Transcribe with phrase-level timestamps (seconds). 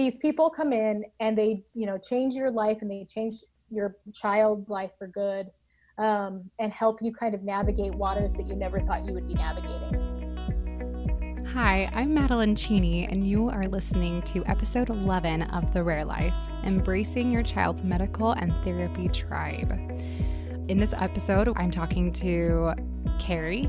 [0.00, 3.34] these people come in and they you know change your life and they change
[3.70, 5.46] your child's life for good
[5.98, 9.34] um, and help you kind of navigate waters that you never thought you would be
[9.34, 10.06] navigating
[11.52, 16.32] Hi, I'm Madeline Cheney, and you are listening to episode 11 of The Rare Life
[16.62, 19.72] Embracing Your Child's Medical and Therapy Tribe.
[20.68, 22.74] In this episode, I'm talking to
[23.18, 23.68] Kari,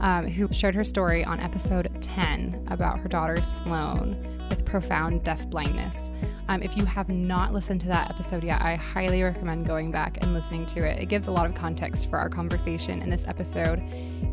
[0.00, 5.48] um, who shared her story on episode 10 about her daughter Sloan with profound deaf
[5.48, 6.10] blindness.
[6.48, 10.18] Um, if you have not listened to that episode yet, I highly recommend going back
[10.20, 11.00] and listening to it.
[11.00, 13.78] It gives a lot of context for our conversation in this episode,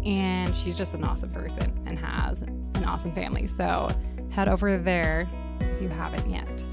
[0.05, 3.47] and she's just an awesome person and has an awesome family.
[3.47, 3.88] So
[4.30, 5.27] head over there
[5.59, 6.63] if you haven't yet.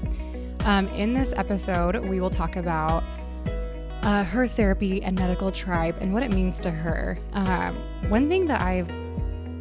[0.65, 3.03] Um, in this episode, we will talk about
[4.03, 7.17] uh, her therapy and medical tribe and what it means to her.
[7.33, 7.75] Um,
[8.09, 8.89] one thing that I've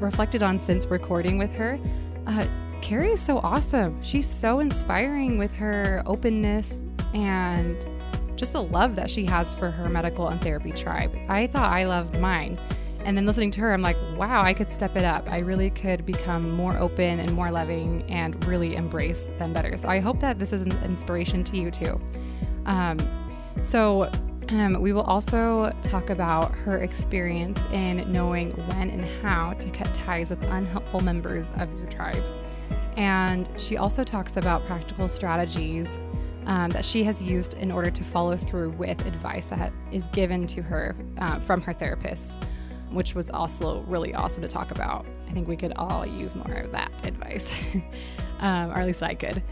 [0.01, 1.79] reflected on since recording with her,
[2.27, 2.47] uh,
[2.81, 4.01] Kari is so awesome.
[4.03, 6.81] She's so inspiring with her openness
[7.15, 7.87] and
[8.37, 11.13] just the love that she has for her medical and therapy tribe.
[11.29, 12.59] I thought I loved mine.
[13.05, 15.29] And then listening to her, I'm like, wow, I could step it up.
[15.31, 19.77] I really could become more open and more loving and really embrace them better.
[19.77, 22.01] So I hope that this is an inspiration to you too.
[22.67, 22.99] Um,
[23.63, 24.11] so
[24.51, 29.93] um, we will also talk about her experience in knowing when and how to cut
[29.93, 32.25] ties with unhelpful members of your tribe.
[32.97, 35.99] And she also talks about practical strategies
[36.47, 40.47] um, that she has used in order to follow through with advice that is given
[40.49, 42.39] to her uh, from her therapist,
[42.91, 45.05] which was also really awesome to talk about.
[45.29, 47.53] I think we could all use more of that advice,
[48.41, 49.43] um, or at least I could.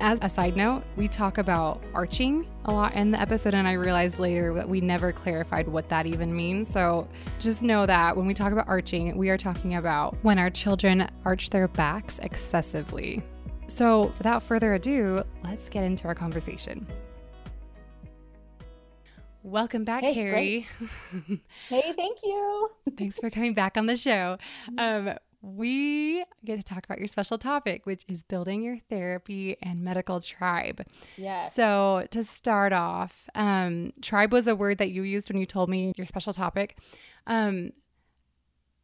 [0.00, 3.72] As a side note, we talk about arching a lot in the episode, and I
[3.72, 6.70] realized later that we never clarified what that even means.
[6.70, 10.50] So just know that when we talk about arching, we are talking about when our
[10.50, 13.22] children arch their backs excessively.
[13.68, 16.86] So without further ado, let's get into our conversation.
[19.44, 20.68] Welcome back, Hey, Kari.
[21.68, 24.38] hey thank you Thanks for coming back on the show.
[24.78, 29.82] Um, we get to talk about your special topic, which is building your therapy and
[29.82, 30.86] medical tribe.
[31.16, 35.46] yes So, to start off, um, tribe was a word that you used when you
[35.46, 36.78] told me your special topic.
[37.26, 37.72] Um,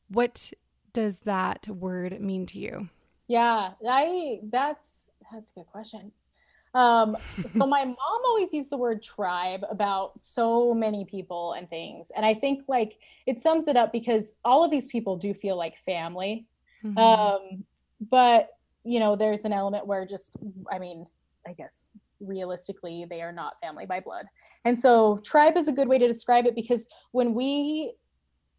[0.08, 0.52] what
[0.92, 2.88] does that word mean to you?
[3.28, 6.12] Yeah, I that's that's a good question.
[6.78, 7.16] Um,
[7.46, 12.24] so my mom always used the word tribe about so many people and things, and
[12.24, 15.76] I think like it sums it up because all of these people do feel like
[15.78, 16.46] family.
[16.84, 16.98] Mhm.
[16.98, 17.64] Um,
[18.10, 18.50] but
[18.84, 20.36] you know, there's an element where just
[20.70, 21.06] I mean,
[21.46, 21.86] I guess
[22.20, 24.26] realistically they are not family by blood.
[24.64, 27.94] And so tribe is a good way to describe it because when we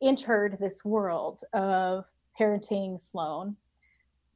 [0.02, 2.06] entered this world of
[2.40, 3.58] parenting Sloan,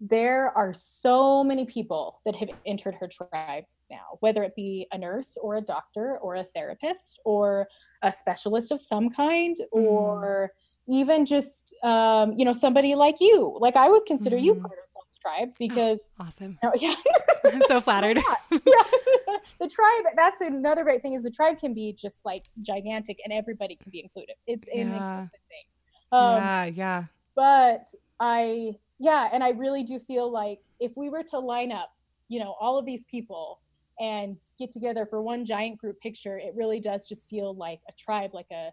[0.01, 4.97] there are so many people that have entered her tribe now, whether it be a
[4.97, 7.67] nurse or a doctor or a therapist or
[8.01, 10.51] a specialist of some kind, or
[10.87, 13.55] even just um, you know somebody like you.
[13.65, 14.61] Like I would consider you Mhm.
[14.61, 16.57] part of Sloan's tribe because awesome.
[16.63, 16.95] no, yeah,
[17.53, 18.17] I'm so flattered.
[18.51, 18.59] yeah.
[19.61, 20.03] the tribe.
[20.15, 23.91] That's another great thing is the tribe can be just like gigantic and everybody can
[23.91, 24.35] be included.
[24.47, 24.97] It's an Yeah.
[24.97, 25.65] inclusive thing.
[26.11, 27.03] Um, yeah, yeah.
[27.35, 27.85] but
[28.19, 31.89] I, yeah, and I really do feel like if we were to line up,
[32.29, 33.59] you know, all of these people
[33.99, 37.93] and get together for one giant group picture, it really does just feel like a
[37.93, 38.71] tribe, like a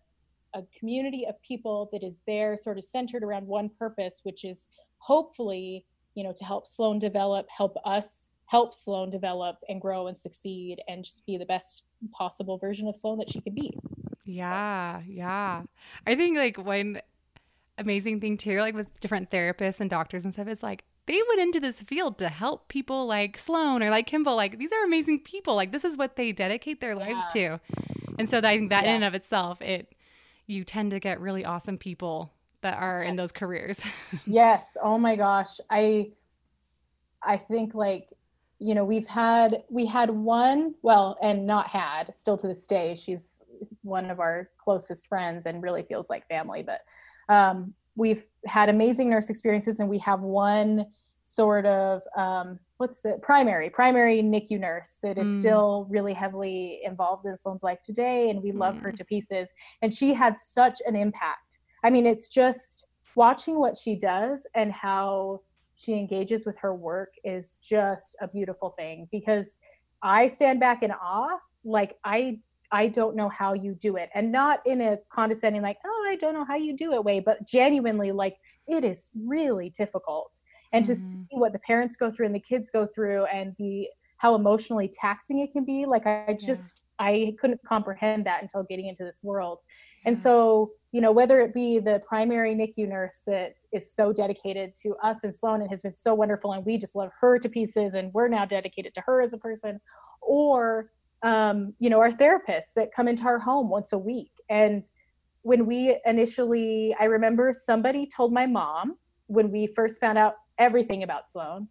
[0.55, 4.69] a community of people that is there sort of centered around one purpose, which is
[4.99, 10.19] hopefully, you know, to help Sloan develop, help us help Sloan develop and grow and
[10.19, 13.73] succeed and just be the best possible version of Sloan that she could be.
[14.25, 15.63] Yeah, yeah.
[16.07, 17.01] I think like one
[17.79, 21.41] amazing thing too, like with different therapists and doctors and stuff, is like they went
[21.41, 24.37] into this field to help people like Sloan or like Kimball.
[24.37, 25.57] Like these are amazing people.
[25.57, 27.59] Like this is what they dedicate their lives to.
[28.17, 29.93] And so I think that in and of itself, it
[30.47, 33.81] you tend to get really awesome people that are in those careers.
[34.27, 36.11] yes oh my gosh i
[37.23, 38.09] i think like
[38.59, 42.95] you know we've had we had one well and not had still to this day
[42.95, 43.41] she's
[43.83, 46.83] one of our closest friends and really feels like family but
[47.35, 50.85] um, we've had amazing nurse experiences and we have one
[51.23, 55.39] sort of um, what's the primary primary nicu nurse that is Mm.
[55.39, 58.97] still really heavily involved in sloan's life today and we love her Mm.
[58.97, 59.53] to pieces
[59.83, 64.73] and she had such an impact I mean, it's just watching what she does and
[64.73, 65.41] how
[65.77, 69.59] she engages with her work is just a beautiful thing because
[70.03, 71.39] I stand back in awe.
[71.65, 72.39] Like I
[72.73, 74.11] I don't know how you do it.
[74.15, 77.19] And not in a condescending like, "Oh, I don't know how you do it" way,
[77.21, 78.37] but genuinely like
[78.69, 80.39] it is really difficult.
[80.73, 80.97] And to Mhm.
[80.97, 83.89] see what the parents go through and the kids go through and the
[84.19, 85.87] how emotionally taxing it can be.
[85.87, 87.07] Like I just yeah.
[87.07, 89.63] I couldn't comprehend that until getting into this world.
[90.05, 94.75] And so, you know, whether it be the primary NICU nurse that is so dedicated
[94.83, 97.49] to us and Sloan and has been so wonderful, and we just love her to
[97.49, 99.81] pieces, and we're now dedicated to her as a person,
[100.21, 100.91] or,
[101.23, 104.33] um, you know, our therapists that come into our home once a week.
[104.51, 104.85] And
[105.43, 108.97] when we initially, I remember somebody told my mom
[109.29, 111.67] when we first found out everything about Sloan,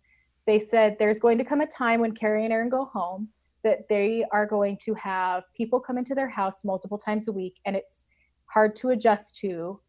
[0.46, 3.30] they said there's going to come a time when Kari and Aaron go home
[3.64, 7.56] that they are going to have people come into their house multiple times a week
[7.66, 8.06] and it's
[8.46, 9.80] hard to adjust to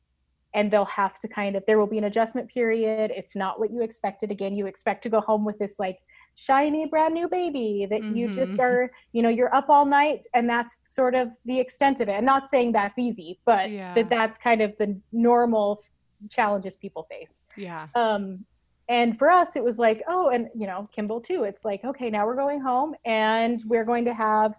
[0.54, 3.72] and they'll have to kind of there will be an adjustment period it's not what
[3.72, 5.98] you expected again you expect to go home with this like
[6.34, 8.16] shiny brand new baby that mm-hmm.
[8.16, 8.60] you just mm-hmm.
[8.60, 12.12] are you know you're up all night and that's sort of the extent of it
[12.12, 13.94] i'm not saying that's easy but yeah.
[13.94, 15.80] that that's kind of the normal
[16.28, 18.44] challenges people face yeah um
[18.90, 22.10] and for us it was like oh and you know kimball too it's like okay
[22.10, 24.58] now we're going home and we're going to have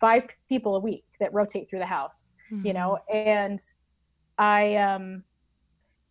[0.00, 2.66] five people a week that rotate through the house mm-hmm.
[2.66, 3.28] you know mm-hmm.
[3.28, 3.60] and
[4.38, 5.22] i um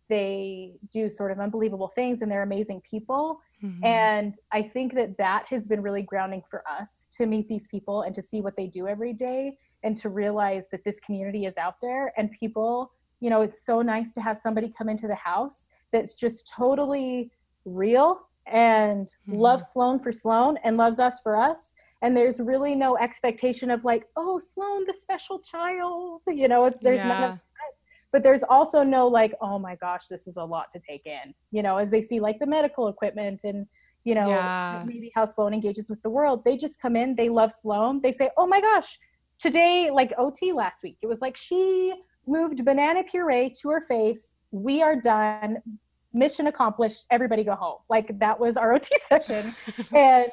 [0.08, 3.84] they do sort of unbelievable things and they're amazing people mm-hmm.
[3.84, 8.02] and i think that that has been really grounding for us to meet these people
[8.02, 11.56] and to see what they do every day and to realize that this community is
[11.58, 15.16] out there and people you know it's so nice to have somebody come into the
[15.16, 17.30] house that's just totally
[17.66, 19.38] real and mm-hmm.
[19.38, 23.84] loves sloan for sloan and loves us for us and there's really no expectation of
[23.84, 27.08] like oh sloan the special child you know it's there's yeah.
[27.08, 27.40] none of that
[28.12, 31.34] but there's also no like oh my gosh this is a lot to take in
[31.50, 33.66] you know as they see like the medical equipment and
[34.04, 34.82] you know yeah.
[34.86, 38.12] maybe how sloan engages with the world they just come in they love sloan they
[38.12, 38.98] say oh my gosh
[39.40, 41.92] today like ot last week it was like she
[42.26, 45.58] moved banana puree to her face we are done
[46.16, 49.54] mission accomplished everybody go home like that was our ot session
[49.94, 50.26] and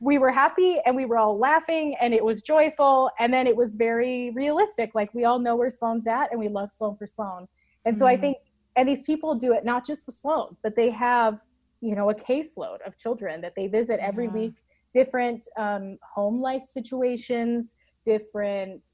[0.00, 3.56] we were happy and we were all laughing and it was joyful and then it
[3.56, 7.06] was very realistic like we all know where sloan's at and we love sloan for
[7.06, 7.46] sloan
[7.84, 8.00] and mm-hmm.
[8.00, 8.22] so i mm-hmm.
[8.22, 8.36] think
[8.76, 11.40] and these people do it not just with sloan but they have
[11.80, 14.32] you know a caseload of children that they visit every yeah.
[14.32, 14.54] week
[14.92, 17.74] different um, home life situations
[18.04, 18.86] different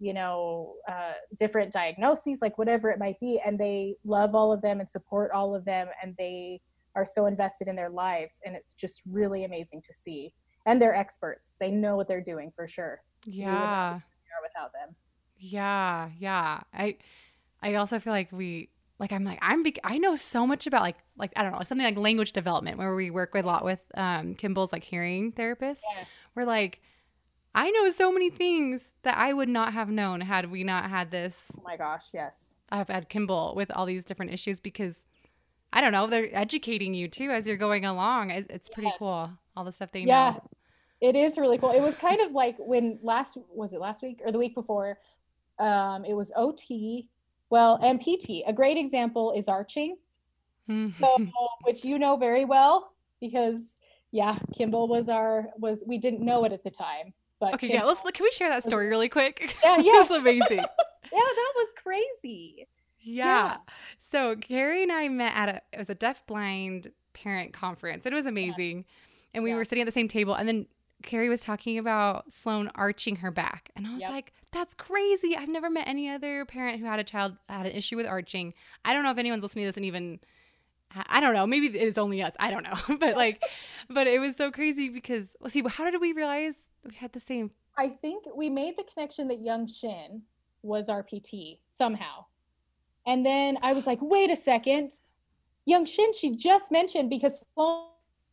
[0.00, 4.62] you know uh, different diagnoses like whatever it might be and they love all of
[4.62, 6.60] them and support all of them and they
[6.96, 10.32] are so invested in their lives and it's just really amazing to see
[10.66, 11.56] and they're experts.
[11.60, 13.02] They know what they're doing for sure.
[13.24, 14.00] Yeah.
[14.42, 14.94] without them.
[15.38, 16.60] Yeah, yeah.
[16.72, 16.96] I
[17.62, 20.96] I also feel like we like I'm like I'm I know so much about like
[21.16, 23.80] like I don't know something like language development where we work with a lot with
[23.94, 25.82] um Kimball's like hearing therapist.
[25.94, 26.06] Yes.
[26.36, 26.80] We're like
[27.54, 31.10] I know so many things that I would not have known had we not had
[31.10, 31.50] this.
[31.58, 32.54] Oh my gosh, yes.
[32.70, 35.04] I've had Kimball with all these different issues because
[35.72, 38.30] I don't know, they're educating you too as you're going along.
[38.30, 38.96] It's pretty yes.
[38.98, 40.12] cool all the stuff they know.
[40.12, 40.50] yeah, know.
[41.00, 41.72] It is really cool.
[41.72, 44.98] It was kind of like when last was it last week or the week before?
[45.58, 47.08] Um, it was OT,
[47.50, 48.42] well, MPT.
[48.46, 49.96] A great example is arching.
[50.68, 51.26] so,
[51.62, 53.76] which you know very well because
[54.12, 57.12] yeah, Kimball was our was we didn't know it at the time.
[57.40, 58.14] But okay, yeah, let's look.
[58.14, 59.56] can we share that story really quick?
[59.64, 60.58] Yeah, yeah, it's amazing.
[60.58, 60.64] yeah,
[61.12, 62.68] that was crazy.
[63.00, 63.24] Yeah.
[63.24, 63.56] yeah.
[63.98, 68.06] So Kari and I met at a it was a deaf blind parent conference.
[68.06, 68.78] It was amazing.
[68.78, 68.86] Yes.
[69.34, 69.56] And we yeah.
[69.56, 70.66] were sitting at the same table and then
[71.02, 73.70] Kari was talking about Sloan arching her back.
[73.74, 74.10] And I was yep.
[74.10, 75.36] like, that's crazy.
[75.36, 78.52] I've never met any other parent who had a child had an issue with arching.
[78.84, 80.20] I don't know if anyone's listening to this and even
[81.06, 81.46] I don't know.
[81.46, 82.34] Maybe it is only us.
[82.40, 82.96] I don't know.
[82.98, 83.42] but like
[83.88, 87.20] but it was so crazy because let's see, how did we realize we had the
[87.20, 90.22] same I think we made the connection that Young Shin
[90.62, 92.26] was our PT somehow.
[93.06, 94.92] And then I was like, wait a second.
[95.64, 97.86] Young Shin, she just mentioned because Sloan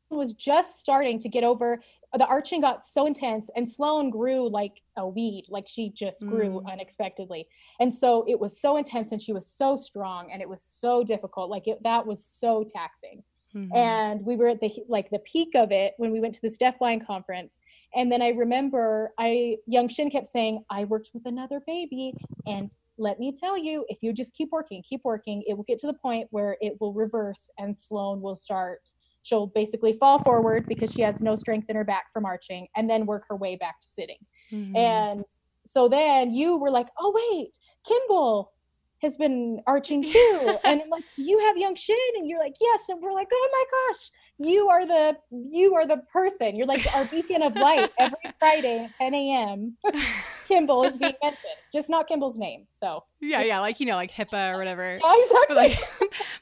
[0.09, 1.81] was just starting to get over
[2.17, 6.61] the arching got so intense and Sloan grew like a weed like she just grew
[6.61, 6.71] mm.
[6.71, 7.45] unexpectedly
[7.81, 11.03] and so it was so intense and she was so strong and it was so
[11.03, 13.21] difficult like it, that was so taxing
[13.57, 13.75] mm-hmm.
[13.75, 16.57] and we were at the like the peak of it when we went to this
[16.57, 17.59] deaf blind conference
[17.95, 22.13] and then i remember i young shin kept saying i worked with another baby
[22.45, 25.79] and let me tell you if you just keep working keep working it will get
[25.79, 28.81] to the point where it will reverse and sloan will start
[29.27, 32.89] she'll basically fall forward because she has no strength in her back from arching and
[32.89, 34.17] then work her way back to sitting.
[34.53, 34.75] Mm-hmm.
[34.75, 35.25] And
[35.65, 38.53] so then you were like, oh, wait, Kimball
[39.01, 40.57] has been arching too.
[40.63, 41.95] and I'm like, do you have young Shin?
[42.15, 42.89] And you're like, yes.
[42.89, 46.55] And we're like, oh my gosh, you are the you are the person.
[46.55, 49.77] You're like our beacon of light every Friday at 10 a.m.
[50.47, 52.65] Kimball is being mentioned, just not Kimball's name.
[52.69, 54.99] So yeah, yeah, like you know, like HIPAA or whatever.
[55.03, 55.47] Yeah, exactly.
[55.47, 55.79] But, like,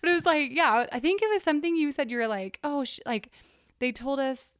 [0.01, 2.11] but it was like, yeah, I think it was something you said.
[2.11, 3.31] You were like, oh, sh-, like
[3.79, 4.51] they told us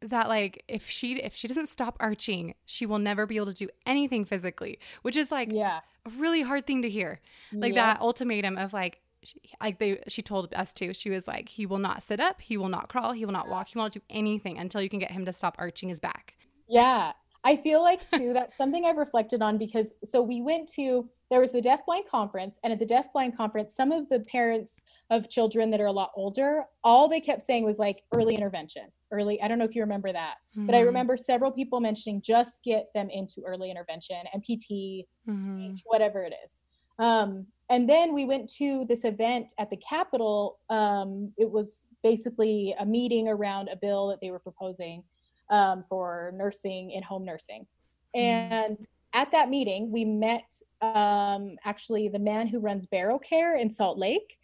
[0.00, 3.54] that like if she if she doesn't stop arching, she will never be able to
[3.54, 7.20] do anything physically, which is like yeah a really hard thing to hear.
[7.52, 7.94] Like Yeah.
[7.94, 10.92] that ultimatum of like she, like they she told us too.
[10.92, 13.48] She was like he will not sit up, he will not crawl, he will not
[13.48, 16.00] walk, he will not do anything until you can get him to stop arching his
[16.00, 16.34] back.
[16.68, 17.12] Yeah.
[17.46, 21.40] I feel like too that's something I've reflected on because so we went to there
[21.40, 25.70] was the deafblind conference and at the deafblind conference some of the parents of children
[25.70, 29.48] that are a lot older all they kept saying was like early intervention early I
[29.48, 30.86] don't know if you remember that but I Mhm.
[30.86, 35.36] remember several people mentioning just get them into early intervention and PT Mhm.
[35.36, 36.60] speech whatever it is
[36.98, 42.74] um, and then we went to this event at the capitol um, it was basically
[42.78, 45.02] a meeting around a bill that they were proposing
[45.50, 47.66] um, for nursing in home nursing
[48.14, 48.20] Mhm.
[48.52, 50.52] and at that meeting we met
[50.82, 54.36] um, actually the man who runs barrow care in salt lake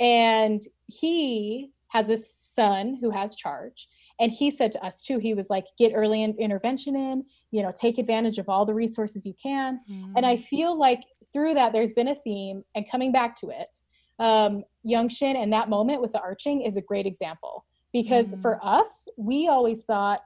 [0.00, 3.88] and he has a son who has charge.
[4.18, 7.62] And he said to us too he was like get early in- intervention in you
[7.62, 9.80] know take advantage of all the resources you can.
[10.16, 11.00] And I feel like
[11.32, 13.76] through that, there's been a theme, and coming back to it,
[14.20, 17.64] um, Young Shin and that moment with the arching is a great example.
[17.92, 18.42] Because Mhm.
[18.42, 20.22] for us, we always thought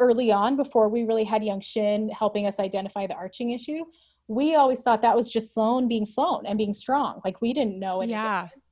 [0.00, 3.84] early on, before we really had Young Shin helping us identify the arching issue,
[4.26, 7.20] we always thought that was just Sloan being Sloan and being strong.
[7.24, 8.42] Like we didn't know any yeah.
[8.44, 8.62] different.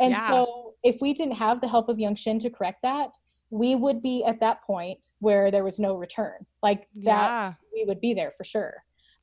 [0.00, 0.28] And Yeah.
[0.28, 3.10] so if we didn't have the help of Young Shin to correct that,
[3.50, 6.46] we would be at that point where there was no return.
[6.62, 7.54] Like that Yeah.
[7.72, 8.74] we would be there for sure.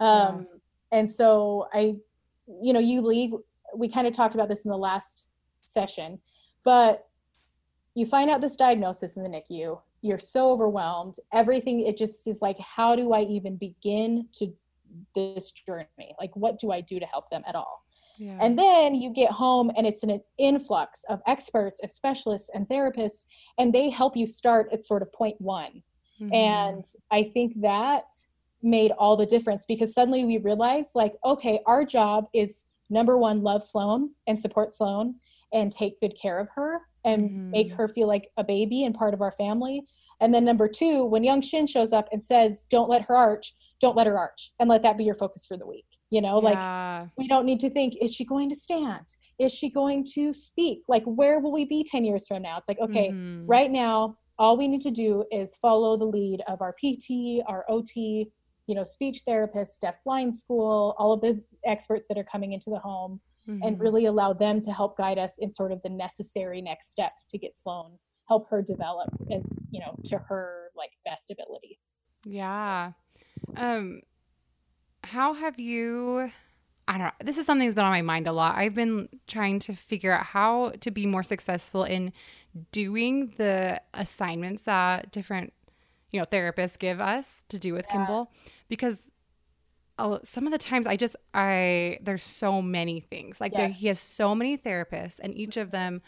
[0.01, 0.07] Yeah.
[0.07, 0.47] Um,
[0.91, 1.95] And so I,
[2.61, 3.31] you know, you leave,
[3.75, 5.27] we kind of talked about this in the last
[5.61, 6.19] session,
[6.63, 7.07] but
[7.95, 11.15] you find out this diagnosis in the NICU, you're so overwhelmed.
[11.33, 14.53] Everything, it just is like, how do I even begin to
[15.15, 16.15] this journey?
[16.19, 17.83] Like, what do I do to help them at all?
[18.19, 18.37] Yeah.
[18.39, 23.25] And then you get home and it's an influx of experts and specialists and therapists,
[23.57, 25.81] and they help you start at sort of point one.
[26.21, 26.33] Mhm.
[26.33, 28.05] And I think that
[28.61, 33.41] made all the difference because suddenly we realized, like, okay, our job is number one,
[33.41, 35.15] love Sloan and support Sloan
[35.51, 37.75] and take good care of her and make Mhm.
[37.75, 39.85] her feel like a baby and part of our family.
[40.19, 43.53] And then number two, when Young Shin shows up and says, don't let her arch,
[43.79, 45.85] don't let her arch and let that be your focus for the week.
[46.09, 46.57] You know, like
[47.17, 49.05] we don't need to think is she going to stand
[49.37, 52.67] is she going to speak like where will we be 10 years from now it's
[52.69, 53.43] like okay Mhm.
[53.47, 57.65] right now all we need to do is follow the lead of our pt our
[57.69, 62.53] ot you know speech therapist deaf blind school all of the experts that are coming
[62.53, 63.79] into the home and Mhm.
[63.79, 67.37] really allow them to help guide us in sort of the necessary next steps to
[67.37, 67.97] get sloan
[68.27, 71.79] help her develop as you know to her like best ability
[72.25, 72.93] Yeah.
[73.55, 74.01] Um
[75.03, 76.31] how have you
[76.87, 77.11] I don't know.
[77.23, 78.55] This is something that's been on my mind a lot.
[78.57, 82.13] I've been trying to figure out how to be more successful in
[82.71, 85.51] doing the assignments that different,
[86.11, 87.93] you know, therapists give us to do with Yeah.
[87.93, 88.31] Kimball
[88.69, 89.09] because
[89.97, 93.39] uh, some of the times I just I there's so many things.
[93.39, 96.01] Like there, he has so many therapists and each of them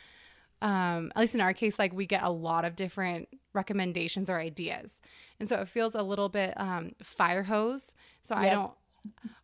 [0.62, 4.40] um at least in our case like we get a lot of different recommendations or
[4.40, 5.00] ideas.
[5.40, 7.94] And so it feels a little bit um fire hose.
[8.24, 8.72] So I don't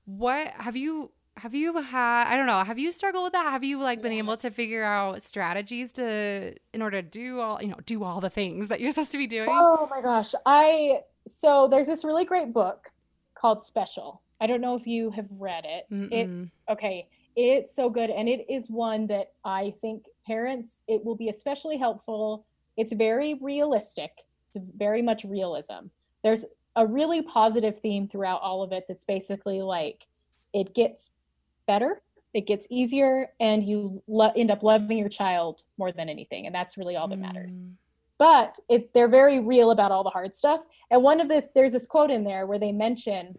[0.05, 3.51] what have you have you had I don't know, have you struggled with that?
[3.51, 7.61] Have you like been able to figure out strategies to in order to do all,
[7.61, 9.49] you know, do all the things that you're supposed to be doing?
[9.49, 10.33] Oh my gosh.
[10.45, 12.91] I so there's this really great book
[13.35, 14.21] called Special.
[14.43, 15.85] I don't know if you have read it.
[16.11, 16.49] It Mm-mm.
[16.69, 17.07] okay,
[17.37, 21.77] it's so good and it is one that I think parents it will be especially
[21.77, 22.45] helpful.
[22.75, 24.11] It's very realistic.
[24.49, 25.87] It's very much realism.
[26.23, 26.43] There's
[26.75, 30.07] a really positive theme throughout all of it that's basically like
[30.53, 31.11] it gets
[31.67, 32.01] better,
[32.33, 36.53] it gets easier and you lo- end up loving your child more than anything and
[36.53, 37.73] that's really all that matters Mm.
[38.17, 40.61] but it, they're very real about all the hard stuff.
[40.91, 43.37] And one of the there's this quote in there where they mention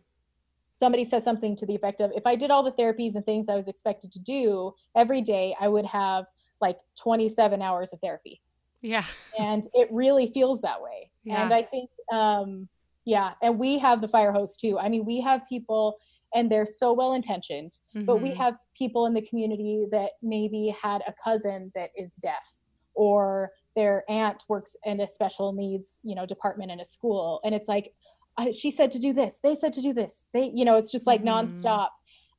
[0.75, 3.49] somebody says something to the effect of if I did all the therapies and things
[3.49, 6.27] I was expected to do every day, I would have
[6.61, 8.43] like 27 hours of therapy.
[8.83, 9.05] Yeah.
[9.39, 11.11] And it really feels that way.
[11.29, 12.69] And I think um
[13.07, 14.79] yeah, and we have the fire hose too.
[14.79, 15.97] I mean, we have people
[16.35, 17.73] and they're so well intentioned
[18.07, 18.37] but we Mhm.
[18.39, 22.47] have people in the community that maybe had a cousin that is deaf
[22.95, 27.55] or their aunt works in a special needs you know department in a school and
[27.55, 27.93] it's like
[28.37, 30.91] I, she said to do this they said to do this they you know it's
[30.93, 31.27] just like Mhm.
[31.49, 31.89] nonstop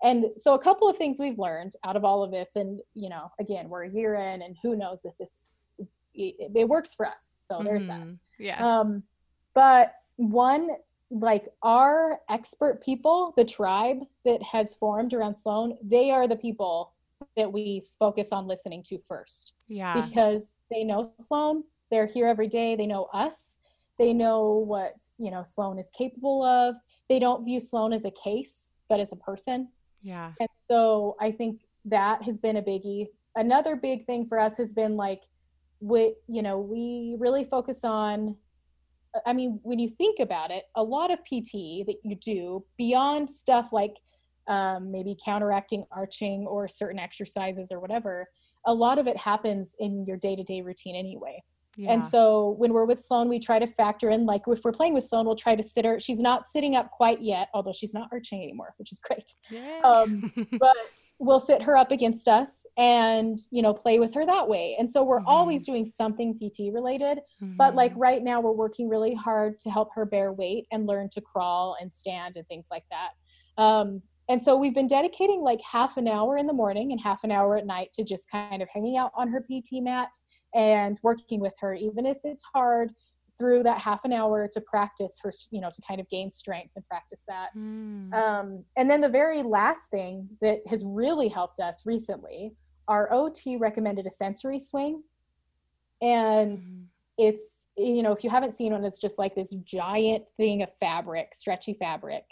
[0.03, 3.09] and so a couple of things we've learned out of all of this and you
[3.09, 5.45] know again we're a year in and who knows if this
[6.13, 8.19] it, it works for us so there's that Mhm.
[8.39, 8.79] Yeah.
[8.79, 9.03] um,
[9.53, 10.69] but one,
[11.11, 16.93] like our expert people, the tribe that has formed around Sloan, they are the people
[17.37, 20.05] that we focus on listening to first yeah.
[20.05, 23.57] because they know Sloan, they're here every day, they know us,
[23.97, 26.75] They know what, you know, Sloan is capable of.
[27.09, 29.69] They don't view Sloan as a case, but as a person.
[30.01, 30.31] Yeah.
[30.39, 33.07] And so I think that has been a biggie.
[33.35, 35.21] Another big thing for us has been like,
[35.79, 38.35] we, you know, we really focus on
[39.25, 43.29] I mean, when you think about it, a lot of PT that you do beyond
[43.29, 43.93] stuff like
[44.47, 48.27] um, maybe counteracting arching or certain exercises or whatever,
[48.65, 51.41] a lot of it happens in your day to day routine anyway.
[51.75, 51.91] Yeah.
[51.91, 54.93] And so when we're with Sloan, we try to factor in, like if we're playing
[54.93, 55.99] with Sloan, we'll try to sit her.
[55.99, 59.33] She's not sitting up quite yet, although she's not arching anymore, which is great.
[59.83, 60.77] Um, but
[61.19, 64.75] we'll sit her up against us and, you know, play with her that way.
[64.79, 65.27] And so we're mm-hmm.
[65.27, 67.19] always doing something PT related.
[67.41, 67.57] Mm-hmm.
[67.57, 68.01] But like mm-hmm.
[68.01, 71.75] right now, we're working really hard to help her bear weight and learn to crawl
[71.79, 73.61] and stand and things like that.
[73.61, 77.23] Um, and so we've been dedicating like half an hour in the morning and half
[77.23, 80.09] an hour at night to just kind of hanging out on her PT mat
[80.55, 82.91] and working with her, even if it's hard
[83.37, 86.71] through that half an hour to practice her, you know, to kind of gain strength
[86.75, 87.49] and practice that.
[87.55, 88.13] Mm.
[88.13, 92.53] Um, and then the very last thing that has really helped us recently,
[92.87, 95.03] our OT recommended a sensory swing.
[96.01, 96.83] And mm.
[97.17, 100.73] it's, you know, if you haven't seen one, it's just like this giant thing of
[100.79, 102.23] fabric, stretchy fabric.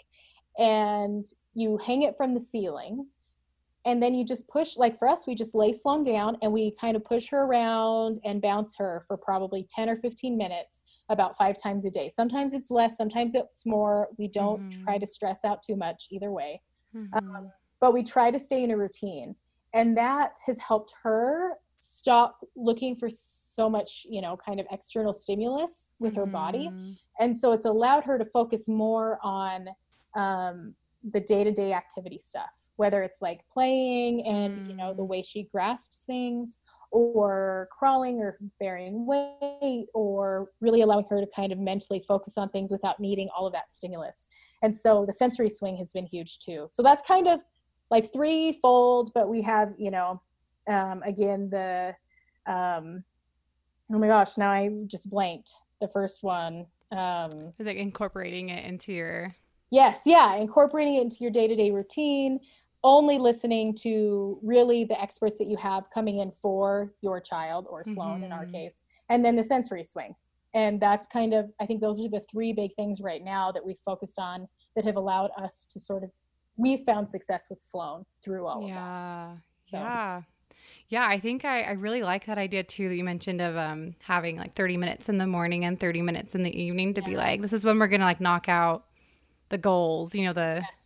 [0.58, 3.06] And you hang it from the ceiling
[3.86, 6.74] and then you just push like for us we just lay sloan down and we
[6.80, 11.36] kind of push her around and bounce her for probably 10 or 15 minutes about
[11.36, 14.84] five times a day sometimes it's less sometimes it's more we don't mm-hmm.
[14.84, 16.60] try to stress out too much either way
[16.96, 17.16] mm-hmm.
[17.18, 17.50] um,
[17.80, 19.34] but we try to stay in a routine
[19.74, 25.12] and that has helped her stop looking for so much you know kind of external
[25.12, 26.20] stimulus with mm-hmm.
[26.20, 26.92] her body mm-hmm.
[27.20, 29.68] and so it's allowed her to focus more on
[30.16, 30.74] um,
[31.12, 35.08] the day-to-day activity stuff whether it's like playing and you know the mm.
[35.08, 36.58] way she grasps things
[36.90, 42.48] or crawling or bearing weight or really allowing her to kind of mentally focus on
[42.50, 44.28] things without needing all of that stimulus.
[44.62, 46.68] And so the sensory swing has been huge too.
[46.70, 47.40] So that's kind of
[47.90, 50.20] like threefold but we have you know
[50.68, 51.94] um, again the
[52.46, 53.04] um,
[53.92, 57.52] oh my gosh now i just blanked the first one um.
[57.58, 59.34] Is like incorporating it into your
[59.70, 62.40] yes yeah incorporating it into your day-to-day routine
[62.84, 67.82] only listening to really the experts that you have coming in for your child or
[67.82, 68.24] Sloan mm-hmm.
[68.24, 68.52] in our mm-hmm.
[68.52, 70.14] case, and then the sensory swing.
[70.52, 73.64] And that's kind of, I think those are the three big things right now that
[73.64, 76.10] we've focused on that have allowed us to sort of,
[76.56, 79.32] we've found success with Sloan through all yeah.
[79.32, 79.38] of that.
[79.70, 79.76] So.
[79.78, 80.22] Yeah.
[80.88, 83.96] Yeah, I think I, I really like that idea too that you mentioned of um,
[84.00, 87.08] having like 30 minutes in the morning and 30 minutes in the evening to yeah.
[87.08, 88.84] be like, this is when we're going to like knock out
[89.48, 90.83] the goals, you know, the yes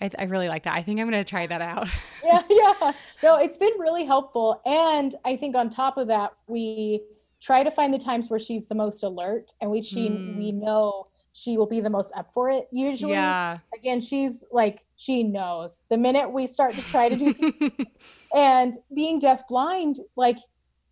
[0.00, 0.74] I, I really like that.
[0.74, 1.88] I think I'm going to try that out.
[2.24, 2.92] yeah, yeah.
[3.22, 4.60] No, it's been really helpful.
[4.64, 7.02] And I think on top of that, we
[7.40, 10.36] try to find the times where she's the most alert and we she mm.
[10.36, 14.84] we know she will be the most up for it usually yeah again she's like
[14.96, 17.70] she knows the minute we start to try to do
[18.34, 20.36] and being deaf blind like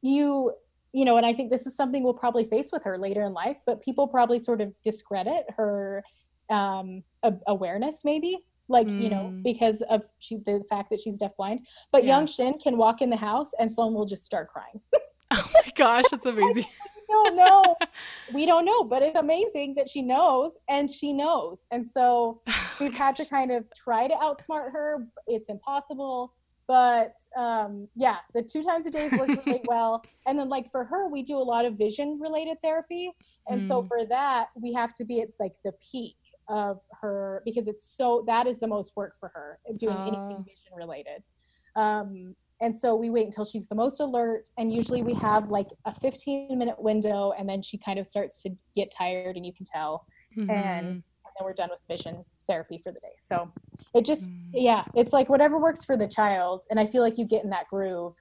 [0.00, 0.52] you
[0.92, 3.32] you know and i think this is something we'll probably face with her later in
[3.32, 6.02] life but people probably sort of discredit her
[6.50, 7.02] um
[7.46, 8.38] awareness maybe
[8.68, 9.02] like mm.
[9.02, 9.42] you know mm.
[9.42, 11.60] because of she, the fact that she's deafblind.
[11.92, 12.16] But yeah.
[12.16, 14.80] young shin can walk in the house and sloan will just start crying.
[15.30, 16.64] Oh my gosh that's amazing.
[17.10, 17.76] Don't know.
[18.32, 21.66] We don't know but it's amazing that she knows and she knows.
[21.70, 22.40] And so
[22.80, 25.06] we've had to kind of try to outsmart her.
[25.26, 26.32] It's impossible.
[26.66, 30.02] But um, yeah the two times a day is working really well.
[30.26, 33.12] And then like for her we do a lot of vision related therapy.
[33.48, 33.68] And mm.
[33.68, 36.16] so for that we have to be at like the peak
[36.48, 40.06] of her because it's so that is the most work for her doing uh.
[40.06, 41.22] anything vision related
[41.76, 45.68] um, and so we wait until she's the most alert and usually we have like
[45.84, 49.52] a 15 minute window and then she kind of starts to get tired and you
[49.52, 50.06] can tell
[50.36, 50.50] mm-hmm.
[50.50, 53.52] and, and, then we're done with vision therapy for the day so
[53.94, 54.42] it just mm.
[54.52, 57.50] yeah it's like whatever works for the child and i feel like you get in
[57.50, 58.14] that groove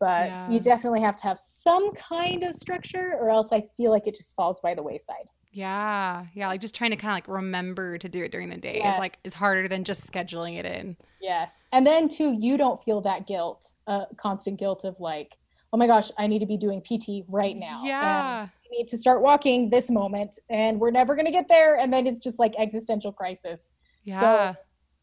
[0.00, 0.50] but yeah.
[0.50, 4.14] you definitely have to have some kind of structure or else i feel like it
[4.16, 6.26] just falls by the wayside yeah.
[6.34, 6.48] Yeah.
[6.48, 8.96] Like just trying to kind of like remember to do it during the day yes.
[8.96, 10.96] is like is harder than just scheduling it in.
[11.22, 11.64] Yes.
[11.72, 15.38] And then too, you don't feel that guilt, uh, constant guilt of like,
[15.72, 17.82] oh my gosh, I need to be doing PT right now.
[17.84, 18.40] Yeah.
[18.40, 21.78] And I need to start walking this moment and we're never going to get there.
[21.78, 23.70] And then it's just like existential crisis.
[24.02, 24.20] Yeah.
[24.20, 24.26] So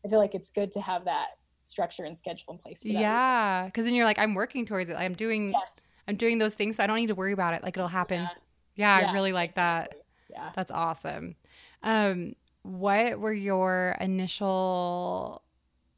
[0.05, 1.27] I feel like it's good to have that
[1.63, 2.81] structure and schedule in place.
[2.83, 3.69] yeah.
[3.73, 4.95] Cause then you're like, I'm working towards it.
[4.95, 5.97] I'm doing, yes.
[6.09, 6.75] I'm doing those things.
[6.75, 7.63] So I don't need to worry about it.
[7.63, 8.21] Like it'll happen.
[8.21, 8.29] Yeah.
[8.75, 9.95] yeah, yeah I really like exactly.
[9.95, 10.01] that.
[10.31, 10.51] Yeah.
[10.55, 11.35] That's awesome.
[11.83, 15.43] Um, what were your initial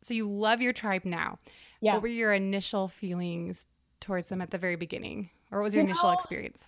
[0.01, 1.39] so you love your tribe now.
[1.79, 1.93] Yeah.
[1.93, 3.65] What were your initial feelings
[4.01, 5.29] towards them at the very beginning?
[5.49, 6.65] Or what was your you initial know, experience?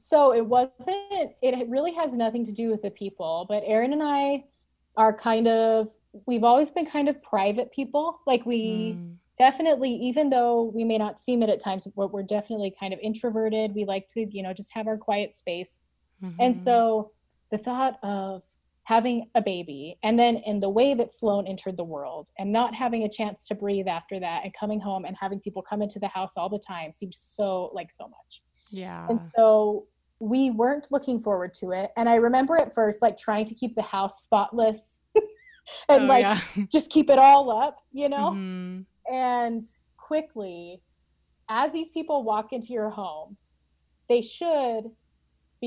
[0.00, 4.02] so it wasn't it really has nothing to do with the people but aaron and
[4.02, 4.42] i
[4.96, 5.88] are kind of
[6.26, 9.14] we've always been kind of private people like we mm.
[9.38, 13.00] definitely even though we may not seem it at times but we're definitely kind of
[13.00, 15.80] introverted we like to you know just have our quiet space
[16.24, 16.40] mm-hmm.
[16.40, 17.12] and so
[17.50, 18.42] the thought of
[18.84, 22.74] having a baby and then in the way that sloan entered the world and not
[22.74, 25.98] having a chance to breathe after that and coming home and having people come into
[25.98, 28.42] the house all the time seemed so like so much
[28.74, 29.06] yeah.
[29.08, 29.86] And so
[30.18, 31.90] we weren't looking forward to it.
[31.96, 35.00] And I remember at first like trying to keep the house spotless
[35.88, 36.40] and oh, like yeah.
[36.72, 38.32] just keep it all up, you know?
[38.32, 39.14] Mm-hmm.
[39.14, 39.64] And
[39.96, 40.80] quickly,
[41.48, 43.36] as these people walk into your home,
[44.08, 44.90] they should,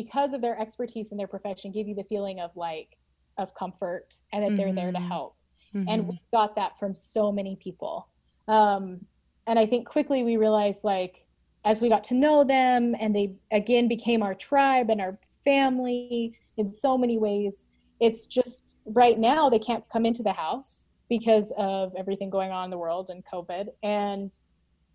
[0.04, 2.98] because of their expertise in their profession, give you the feeling of like,
[3.40, 4.58] of comfort and that mm-hmm.
[4.58, 5.08] they're there to mm-hmm.
[5.08, 5.36] help.
[5.74, 5.90] Mm-hmm.
[5.90, 8.08] And we got that from so many people.
[8.48, 9.02] Um,
[9.48, 11.26] and I think quickly we realized like,
[11.66, 16.38] as we got to know them and they again became our tribe and our family
[16.58, 17.68] in so many ways
[18.00, 22.66] it's just right now they can't come into the house because of everything going on
[22.66, 24.32] in the world and covid and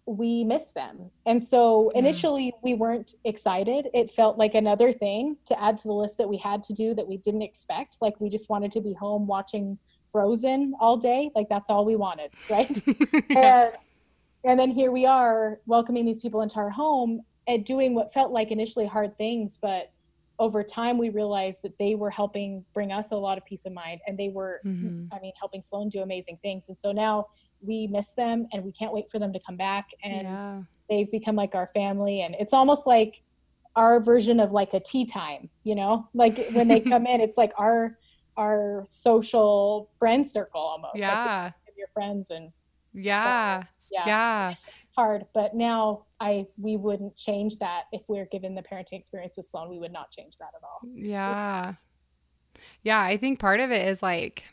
[0.07, 1.11] we miss them.
[1.27, 3.88] And so initially we weren't excited.
[3.95, 6.95] It felt like another thing to add to the list that we had to do
[6.95, 7.99] that we didn't expect.
[8.01, 9.79] Like we just wanted to be home watching
[10.11, 11.31] frozen all day.
[11.37, 12.83] Like that's all we wanted right?
[13.31, 13.65] Yeah.
[13.65, 13.73] and
[14.45, 18.33] and then here we are welcoming these people into our home and doing what felt
[18.33, 19.93] like initially hard things but
[20.38, 23.73] over time we realized that they were helping bring us a lot of peace of
[23.73, 25.05] mind and they were mm-hmm.
[25.12, 26.69] i mean helping sloan do amazing things.
[26.69, 27.27] And so now
[27.62, 29.90] we miss them and we can't wait for them to come back.
[30.03, 30.62] And yeah.
[30.88, 32.22] they've become like our family.
[32.22, 33.22] And it's almost like
[33.77, 36.09] our version of like a tea time you know?
[36.14, 37.98] Like when they come in it's like our
[38.37, 40.96] our social friend circle almost.
[40.96, 41.51] Yeah.
[41.66, 42.51] like your friends and
[42.94, 43.64] yeah.
[43.90, 44.07] yeah.
[44.07, 44.55] Yeah.
[44.96, 45.25] Hard.
[45.35, 47.85] But now i we wouldn't change that.
[47.92, 50.62] If we are given the parenting experience with sloan we would not change that at
[50.62, 50.81] all.
[50.94, 51.75] Yeah.
[52.83, 53.01] Yeah.
[53.01, 54.44] I think part of it is like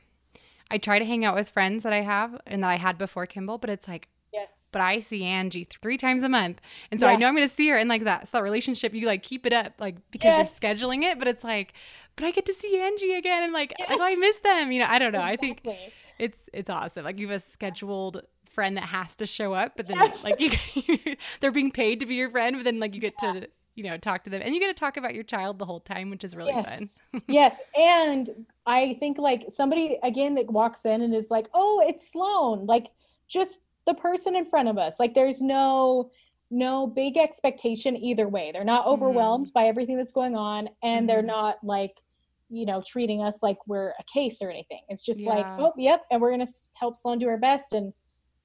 [0.71, 3.25] i try to hang out with friends that i have and that i had before
[3.25, 6.59] kimball but it's like yes but i see angie three times a month
[6.91, 7.13] and so yeah.
[7.13, 9.45] i know i'm gonna see her and like that so that relationship you like keep
[9.45, 10.59] it up like because yes.
[10.61, 11.73] you're scheduling it but it's like
[12.15, 13.89] but i get to see angie again and like, yes.
[13.91, 15.51] oh, i miss them you know i don't know exactly.
[15.51, 19.53] i think it's it's awesome like you have a scheduled friend that has to show
[19.53, 20.23] up, but then yes.
[20.23, 20.51] like you,
[21.39, 23.33] they're being paid to be your friend, but then like you get yeah.
[23.33, 23.47] to
[23.79, 25.79] you know talk to them and you get to talk about your child the whole
[25.79, 26.99] time, which is really yes.
[27.11, 27.21] fun.
[27.27, 32.11] yes, and I think like somebody again that walks in and is like, "Oh, it's
[32.11, 32.87] Sloan," like
[33.29, 34.99] just the person in front of us.
[34.99, 36.11] Like there's no
[36.51, 38.51] no big expectation either way.
[38.51, 39.53] They're not overwhelmed mm-hmm.
[39.53, 41.07] by everything that's going on, and mm-hmm.
[41.07, 42.01] they're not like
[42.49, 44.81] you know treating us like we're a case or anything.
[44.89, 45.29] It's just yeah.
[45.29, 47.93] like, oh, yep, and we're gonna help Sloan do her best and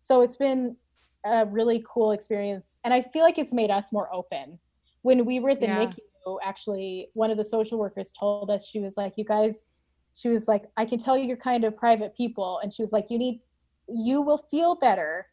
[0.04, 0.76] so it's been
[1.24, 2.78] a really cool experience.
[2.84, 4.58] And I feel like it's made us more open.
[5.04, 5.86] When we were at the yeah.
[5.86, 9.66] NICU, actually, one of the social workers told us, she was like, you guys,
[10.14, 12.58] she was like, I can tell you you're kind of private people.
[12.62, 13.40] And she was like, you need,
[13.88, 15.26] you will feel better.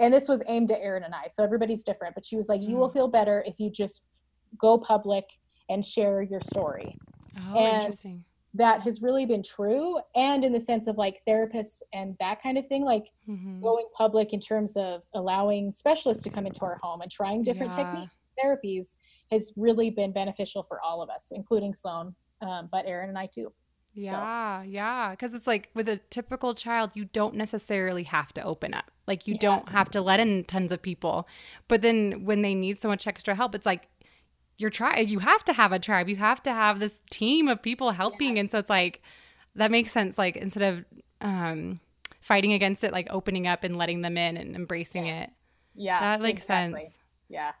[0.00, 1.28] And this was aimed at Aaron and I.
[1.32, 2.14] So everybody's different.
[2.14, 2.94] But she was like, you will mm.
[2.94, 4.02] feel better if you just
[4.58, 5.24] go public
[5.68, 6.96] and share your story.
[7.38, 11.82] Oh, and interesting that has really been true and in the sense of like therapists
[11.92, 13.60] and that kind of thing like mm-hmm.
[13.60, 17.72] going public in terms of allowing specialists to come into our home and trying different
[17.76, 17.84] yeah.
[17.84, 18.96] techniques therapies
[19.30, 23.26] has really been beneficial for all of us including sloan um, but aaron and i
[23.26, 23.52] too
[23.94, 24.68] yeah so.
[24.68, 28.90] yeah because it's like with a typical child you don't necessarily have to open up
[29.06, 29.40] like you yeah.
[29.40, 31.26] don't have to let in tons of people
[31.66, 33.88] but then when they need so much extra help it's like
[34.58, 37.62] your tribe you have to have a tribe you have to have this team of
[37.62, 38.40] people helping yes.
[38.40, 39.02] and so it's like
[39.54, 40.84] that makes sense like instead of
[41.20, 41.80] um
[42.20, 45.28] fighting against it like opening up and letting them in and embracing yes.
[45.28, 46.80] it yeah that makes exactly.
[46.80, 46.96] sense
[47.28, 47.52] yeah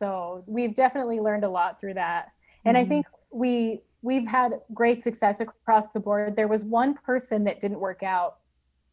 [0.00, 2.32] so we've definitely learned a lot through that
[2.64, 2.86] and mm-hmm.
[2.86, 7.60] i think we we've had great success across the board there was one person that
[7.60, 8.38] didn't work out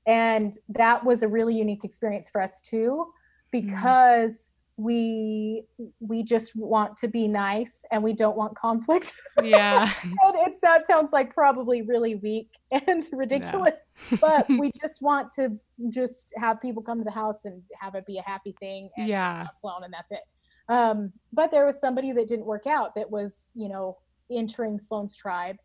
[0.06, 3.08] and that was a really unique experience for us too
[3.54, 3.68] mm-hmm.
[3.68, 5.64] because we
[6.00, 9.12] we just want to be nice and we don't want conflict
[9.44, 13.78] yeah and it, that sounds like probably really weak and ridiculous
[14.12, 14.18] no.
[14.22, 15.58] but we just want to
[15.90, 19.08] just have people come to the house and have it be a happy thing and
[19.08, 20.20] yeah sloan and that's it
[20.70, 23.98] um, but there was somebody that didn't work out that was you know
[24.32, 25.58] entering sloan's tribe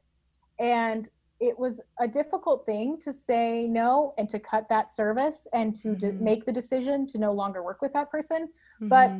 [0.60, 1.08] and
[1.40, 5.88] it was a difficult thing to say no and to cut that service and to
[5.88, 5.98] mm-hmm.
[6.18, 8.88] de- make the decision to no longer work with that person mm-hmm.
[8.88, 9.10] but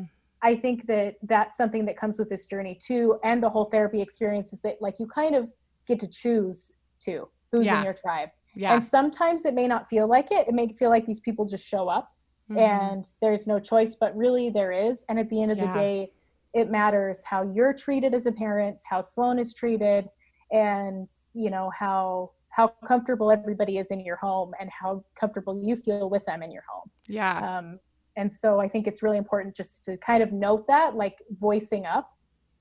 [0.43, 4.01] i think that that's something that comes with this journey too and the whole therapy
[4.01, 5.49] experience is that like you kind of
[5.89, 7.79] get to choose too who's yeah.
[7.79, 8.75] in your tribe yeah.
[8.75, 11.67] and sometimes it may not feel like it it may feel like these people just
[11.67, 12.12] show up
[12.55, 12.59] mm-hmm.
[12.59, 15.67] and there's no choice but really there is and at the end of yeah.
[15.67, 16.13] the day
[16.55, 20.09] it matters how you're treated as a parent, how Sloan is treated,
[20.51, 25.75] and you know how how comfortable everybody is in your home and how comfortable you
[25.75, 26.91] feel with them in your home.
[27.09, 27.59] Yeah.
[27.59, 27.79] Um,
[28.17, 31.87] and so I think it's really important just to kind of note that, like voicing
[31.87, 32.11] up,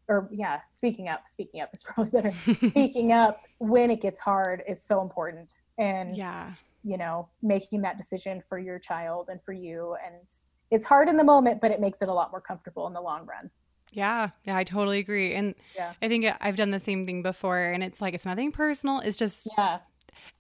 [0.08, 1.28] or yeah, speaking up.
[1.28, 2.34] Speaking up is probably better.
[2.70, 7.98] speaking up when it gets hard is so important, and yeah, you know, making that
[7.98, 10.16] decision for your child and for you, and
[10.72, 13.02] it's hard in the moment, but it makes it a lot more comfortable in the
[13.02, 13.50] long run.
[13.92, 15.34] Yeah, yeah, I totally agree.
[15.36, 15.94] And yeah.
[16.02, 19.00] I think I've done the same thing before and it's like it's nothing personal.
[19.00, 19.80] It's just Yeah.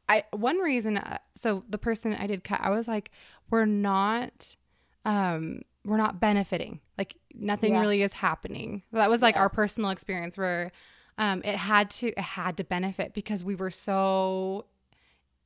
[0.08, 3.12] I one reason uh, so the person I did cut I was like
[3.50, 4.56] we're not
[5.04, 6.80] um we're not benefiting.
[6.98, 7.82] Like nothing Yeah.
[7.82, 8.84] really is happening.
[8.94, 10.72] That was like our personal experience where
[11.18, 14.66] um it had to it had to benefit because we were so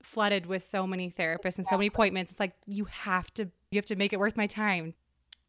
[0.06, 2.32] flooded with so many therapists and so many appointments.
[2.32, 4.94] It's like you have to you have to make it worth my time.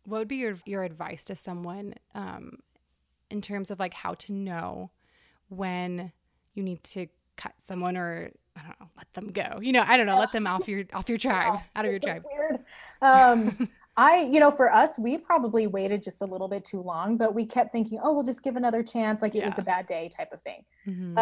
[0.05, 2.59] What would be your your advice to someone um
[3.31, 4.91] in terms of like how to know
[5.49, 6.13] when
[6.55, 9.61] you need to cut someone or I don't know, let them go.
[9.61, 12.01] You know, I don't know, let them off your off your tribe, out of your
[12.01, 12.23] tribe.
[12.25, 12.65] Weird.
[13.03, 17.17] Um, I, you know, for us, we probably waited just a little bit too long,
[17.17, 19.87] but we kept thinking, oh, we'll just give another chance, like it was a bad
[19.87, 20.65] day type of thing.
[20.87, 21.17] Mhm.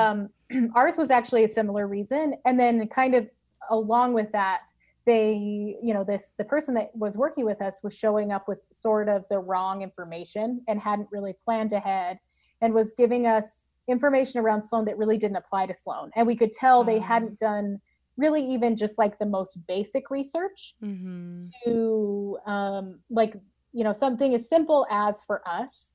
[0.50, 3.28] Um, ours was actually a similar reason, and then kind of
[3.70, 4.62] along with that,
[5.06, 8.58] they, you know, this the person that was working with us was showing up with
[8.72, 12.18] sort of the wrong information and hadn't really planned ahead,
[12.60, 16.34] and was giving us information around Sloan that really didn't apply to Sloan, and we
[16.34, 17.02] could tell they Oh.
[17.02, 17.80] hadn't done
[18.16, 21.50] really even just like the most basic research Mhm.
[21.64, 23.34] to um, like
[23.72, 25.92] you know something as simple as for us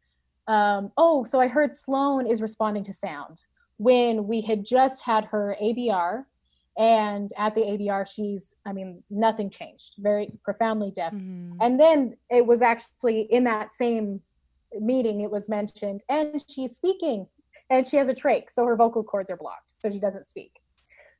[0.47, 3.38] um, oh so i heard sloan is responding to sound
[3.77, 6.25] when we had just had her abr
[6.77, 11.58] and at the abr she's i mean nothing changed very profoundly deaf Mhm.
[11.62, 14.21] and then it was actually in that same
[14.79, 17.27] meeting it was mentioned and she's speaking
[17.69, 20.51] and she has a trach so her vocal cords are blocked so she doesn't speak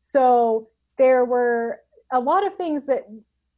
[0.02, 0.68] so
[1.00, 1.80] there were
[2.12, 3.04] a lot of things that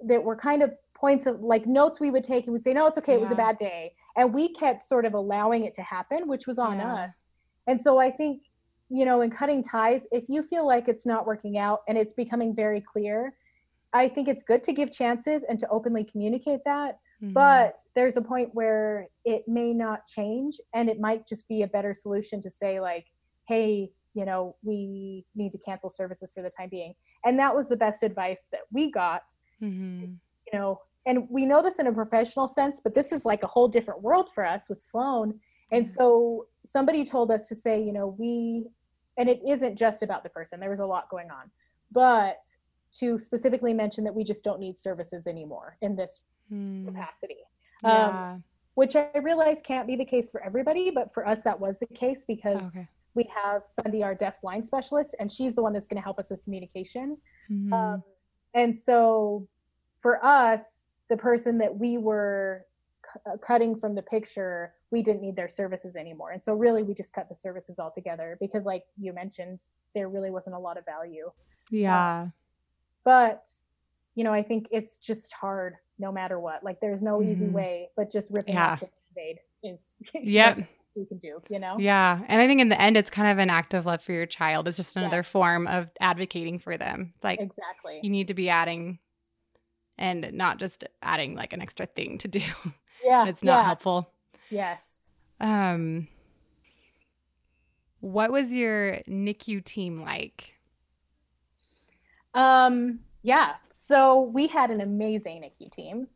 [0.08, 2.86] that were kind of points of like notes we would take and we'd say no
[2.86, 3.94] it's okay it was a bad day.
[4.16, 6.94] And we kept sort of allowing it to happen which was on Yeah.
[7.06, 7.14] us.
[7.68, 8.44] And so i think
[8.90, 12.14] you know in cutting ties if you feel like it's not working out and it's
[12.14, 13.34] becoming very clear
[13.94, 16.98] i think it's good to give chances and to openly communicate that.
[17.24, 17.34] Mhm.
[17.34, 21.68] but there's a point where it may not change and it might just be a
[21.68, 23.06] better solution to say like
[23.48, 26.94] hey you know we need to cancel services for the time being
[27.26, 29.24] and that was the best advice that we got
[29.62, 30.20] Mhm.
[30.52, 33.48] you know and we know this in a professional sense but this is like a
[33.48, 35.40] whole different world for us with sloan
[35.72, 35.90] and Mhm.
[35.90, 38.68] so somebody told us to say you know we
[39.18, 41.52] and it isn't just about the person there was a lot going on
[41.92, 42.40] but
[42.92, 46.86] to specifically mention that we just don't need services anymore in this Mm.
[46.86, 47.38] capacity
[47.84, 48.38] Yeah.
[48.74, 51.86] which I realize can't be the case for everybody, but for us that was the
[51.88, 52.88] case because okay.
[53.14, 56.20] We have Sunday, our deaf blind specialist, and she's the one that's going to help
[56.20, 57.18] us with communication.
[57.50, 57.74] Mhm.
[57.74, 58.04] Um,
[58.54, 59.48] and so
[60.02, 62.66] for us, the person that we were
[63.02, 66.32] cu- uh, cutting from the picture, we didn't need their services anymore.
[66.32, 69.62] And so really we just cut the services altogether because like you mentioned,
[69.94, 71.32] there really wasn't a lot of value.
[71.70, 72.28] yeah.
[73.04, 73.48] But
[74.16, 76.64] you know, I think it's just hard no matter what.
[76.64, 77.52] Like there's no easy Mhm.
[77.54, 78.74] way, but just ripping Yeah.
[78.74, 80.68] off the band-aid is Yep.
[80.96, 81.78] You can do, you know?
[81.80, 82.20] Yeah.
[82.28, 84.26] And I think in the end, it's kind of an act of love for your
[84.26, 84.68] child.
[84.68, 85.30] It's just another Yes.
[85.30, 87.14] form of advocating for them.
[87.16, 88.00] It's like Exactly.
[88.04, 89.00] you need to be adding
[89.98, 92.42] and not just adding like an extra thing to do.
[93.04, 93.28] yeah.
[93.28, 93.66] it's not yeah.
[93.66, 94.12] helpful.
[94.50, 95.08] Yes.
[95.40, 96.08] Um,
[98.00, 100.56] what was your NICU team like?
[102.34, 103.54] Um, yeah.
[103.72, 106.08] So we had an amazing NICU team.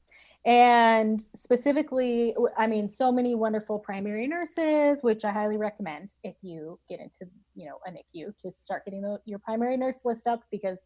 [0.45, 6.79] And specifically, i mean, so many wonderful primary nurses, which I highly recommend if you
[6.87, 10.41] get into, you know, a NICU to start getting the, your primary nurse list up
[10.51, 10.85] because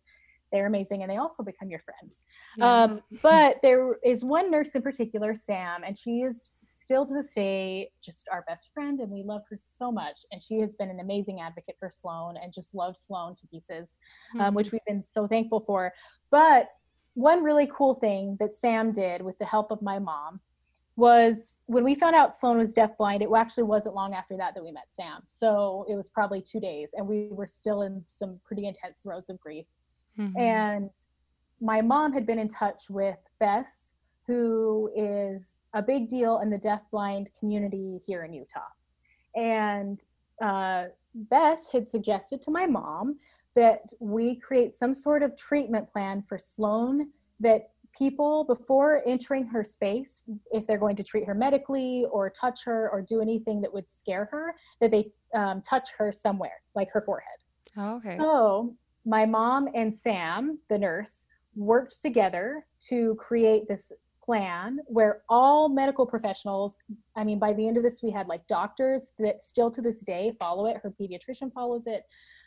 [0.51, 2.23] they're amazing and they also become your friends.
[2.61, 7.33] Um, but there is one nurse in particular, Sam, and she is still to this
[7.33, 10.21] day just our best friend, and we love her so much.
[10.31, 13.97] And she has been an amazing advocate for Sloan and just loves Sloan to pieces,
[14.39, 14.55] um, Mhm.
[14.55, 15.93] which we've been so thankful for.
[16.31, 16.69] But
[17.13, 20.39] one really cool thing that Sam did with the help of my mom
[20.95, 24.63] was when we found out Sloan was deafblind, it actually wasn't long after that that
[24.63, 25.21] we met Sam.
[25.27, 29.29] So it was probably two days, and we were still in some pretty intense throes
[29.29, 29.65] of grief
[30.17, 30.33] Mhm.
[30.37, 30.89] and
[31.61, 33.93] my mom had been in touch with Bess,
[34.27, 38.69] who is a big deal in the deafblind community here in Utah.
[39.35, 40.03] And
[40.41, 43.19] uh, Bess had suggested to my mom
[43.59, 47.09] that we create some sort of treatment plan for Sloan
[47.41, 52.63] that people before entering her space if they're going to treat her medically or touch
[52.63, 56.87] her or do anything that would scare her that they um, touch her somewhere like
[56.89, 57.35] her forehead.
[57.75, 58.17] Oh, okay.
[58.17, 58.73] so
[59.05, 63.91] my mom and sam the nurse worked together to create this
[64.23, 66.77] plan where all medical professionals
[67.15, 70.01] i mean by the end of this we had like doctors that still to this
[70.01, 70.77] day follow it.
[70.81, 72.03] Her pediatrician follows it.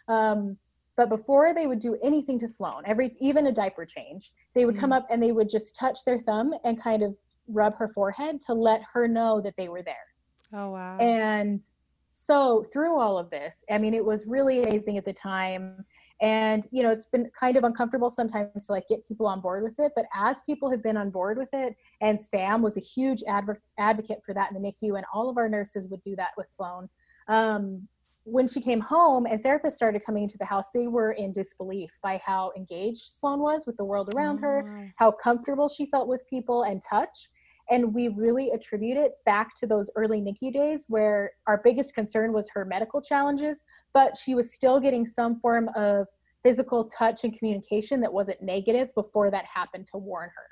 [0.08, 0.56] Um,
[0.96, 4.76] but before they would do anything to Sloan, every even a diaper change, they would
[4.76, 4.96] come Mhm.
[4.96, 7.16] up and they would just touch their thumb and kind of
[7.48, 10.06] rub her forehead to let her know that they were there.
[10.54, 10.98] Oh, wow.
[10.98, 11.62] And
[12.08, 15.84] so through all of this, I mean, it was really amazing at the time.
[16.20, 19.64] And you know, it's been kind of uncomfortable sometimes to like get people on board
[19.64, 19.92] with it.
[19.96, 23.62] But as people have been on board with it, and Sam was a huge adver-
[23.78, 26.46] advocate for that in the NICU, and all of our nurses would do that with
[26.50, 26.88] Sloan.
[27.28, 27.88] Um,
[28.24, 31.98] when she came home and therapists started coming into the house, they were in disbelief
[32.02, 36.08] by how engaged Sloan was with the world around her, Oh, how comfortable she felt
[36.08, 37.28] with people and touch.
[37.70, 42.32] And we really attribute it back to those early NICU days where our biggest concern
[42.32, 46.06] was her medical challenges, but she was still getting some form of
[46.42, 50.48] physical touch and communication that wasn't negative before that happened to warn her.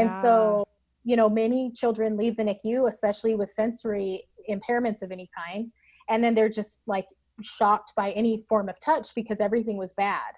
[0.00, 0.64] And so,
[1.04, 5.70] you know, many children leave the NICU, especially with sensory impairments of any kind,
[6.08, 7.06] and then they're just like
[7.42, 10.32] shocked by any form of touch because everything was bad.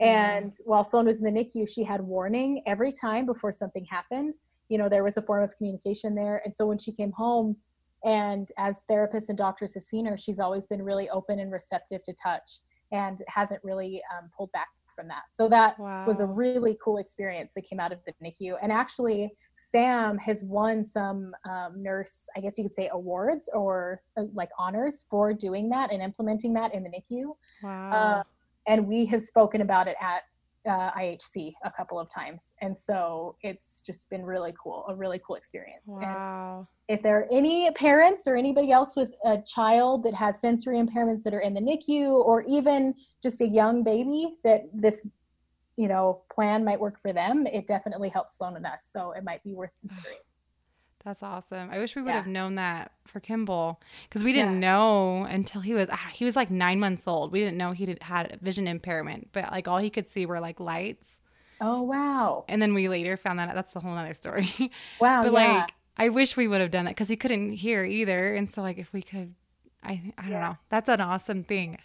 [0.00, 0.36] Yeah.
[0.36, 4.34] And while Sloan was in the NICU, she had warning every time before something happened.
[4.68, 6.42] You know, there was a form of communication there.
[6.44, 7.56] And so when she came home,
[8.04, 12.02] and as therapists and doctors have seen her, she's always been really open and receptive
[12.02, 12.58] to touch
[12.90, 15.22] and hasn't really um, pulled back from that.
[15.30, 18.56] So that was a really cool experience that came out of the NICU.
[18.60, 19.32] And actually,
[19.72, 24.50] Sam has won some um, nurse, I guess you could say, awards or uh, like
[24.58, 27.34] honors for doing that and implementing that in the NICU.
[27.62, 27.90] wow.
[27.90, 28.22] Uh,
[28.68, 30.22] and we have spoken about it at
[30.68, 32.54] uh, IHC a couple of times.
[32.60, 35.88] And so it's just been really cool, a really cool experience.
[35.88, 36.68] And wow.
[36.88, 41.22] if there are any parents or anybody else with a child that has sensory impairments
[41.24, 45.02] that are in the NICU or even just a young baby that this
[45.76, 49.24] you know plan might work for them it definitely helps Sloan and us so it
[49.24, 50.18] might be worth considering
[51.04, 51.68] That's awesome.
[51.72, 52.16] I wish we would Yeah.
[52.18, 54.70] have known that for Kimball because we didn't Yeah.
[54.70, 57.32] know until he was ah, he was like nine months old.
[57.32, 60.38] We didn't know he did, had vision impairment, but like all he could see were
[60.38, 61.18] like lights.
[61.60, 64.48] oh wow And then we later found that that's the whole nother story.
[65.00, 65.62] wow but yeah.
[65.62, 68.34] like I wish we would have done that because he couldn't hear either.
[68.36, 69.34] And so like if we could,
[69.82, 70.56] I I don't know.
[70.68, 71.78] That's an awesome thing.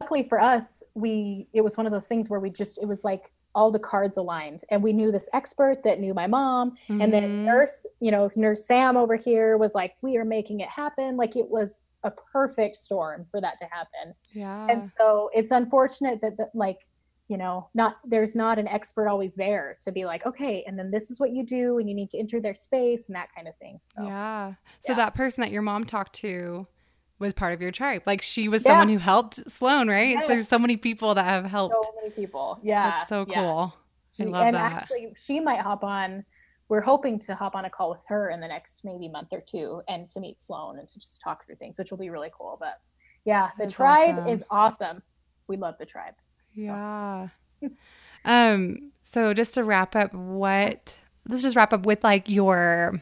[0.00, 3.04] Luckily for us we it was one of those things where we just it was
[3.04, 7.12] like all the cards aligned and we knew this expert that knew my mom and
[7.12, 7.44] then Mhm.
[7.44, 11.34] nurse you know nurse sam over here was like we are making it happen like
[11.36, 16.36] it was a perfect storm for that to happen yeah, and so it's unfortunate that,
[16.36, 16.82] that like
[17.26, 20.90] you know not there's not an expert always there to be like okay and then
[20.92, 23.48] this is what you do and you need to enter their space and that kind
[23.48, 24.52] of thing so yeah.
[24.80, 24.96] So yeah.
[24.98, 26.68] that person that your mom talked to
[27.18, 28.02] was part of your tribe.
[28.06, 28.70] Like she was Yeah.
[28.72, 30.10] someone who helped Sloan, right?
[30.16, 30.28] Yes.
[30.28, 31.74] There's so many people that have helped.
[31.84, 33.34] so many people yeah That's so yeah.
[33.34, 33.74] cool.
[34.20, 34.72] I She- love and that.
[34.72, 36.24] actually she might hop on
[36.68, 39.40] we're hoping to hop on a call with her in the next maybe month or
[39.40, 42.30] two and to meet sloan and to just talk through things which will be really
[42.36, 42.80] cool but
[43.24, 44.28] yeah the That's tribe awesome.
[44.28, 45.02] is awesome
[45.46, 46.14] we love the tribe
[46.52, 47.28] Yeah.
[48.24, 50.96] um, so just to wrap up, what
[51.28, 53.00] let's just wrap up with like your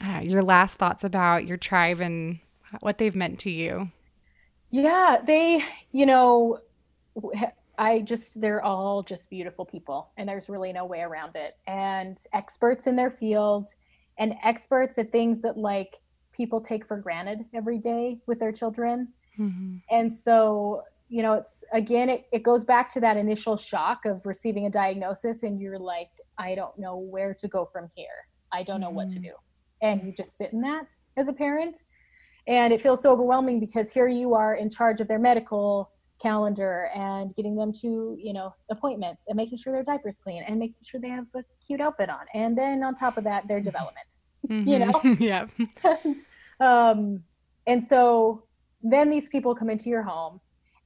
[0.00, 2.38] I don't know, your last thoughts about your tribe and
[2.80, 3.90] what they've meant to you.
[4.70, 6.58] Yeah, they, you know,
[7.76, 11.56] I just, they're all just beautiful people, and there's really no way around it.
[11.66, 13.68] And experts in their field,
[14.18, 15.96] and experts at things that like
[16.32, 19.08] people take for granted every day with their children.
[19.38, 19.82] Mhm.
[19.90, 24.24] And so, you know, it's again, it, it goes back to that initial shock of
[24.24, 28.28] receiving a diagnosis, and you're like, I don't know where to go from here.
[28.52, 29.24] I don't know what to Mhm.
[29.24, 29.32] do.
[29.82, 31.82] And you just sit in that as a parent.
[32.46, 36.90] And it feels so overwhelming because here you are in charge of their medical calendar
[36.94, 40.76] and getting them to, you know, appointments and making sure their diapers clean and making
[40.84, 42.26] sure they have a cute outfit on.
[42.34, 44.06] And then on top of that, their development
[44.48, 45.00] You know?
[45.18, 45.46] Yeah.
[45.84, 46.16] and,
[46.60, 47.22] um,
[47.66, 48.44] and so
[48.82, 50.40] then these people come into your home